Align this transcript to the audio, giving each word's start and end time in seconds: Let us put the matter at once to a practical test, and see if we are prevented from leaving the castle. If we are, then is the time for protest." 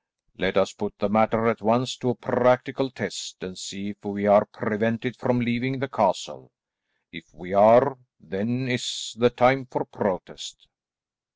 Let 0.35 0.57
us 0.57 0.73
put 0.73 0.97
the 0.97 1.09
matter 1.09 1.45
at 1.47 1.61
once 1.61 1.95
to 1.97 2.09
a 2.09 2.15
practical 2.15 2.89
test, 2.89 3.43
and 3.43 3.55
see 3.55 3.89
if 3.91 4.03
we 4.03 4.25
are 4.25 4.45
prevented 4.45 5.15
from 5.15 5.39
leaving 5.41 5.77
the 5.77 5.87
castle. 5.87 6.51
If 7.11 7.31
we 7.35 7.53
are, 7.53 7.99
then 8.19 8.67
is 8.67 9.15
the 9.19 9.29
time 9.29 9.67
for 9.67 9.85
protest." 9.85 10.67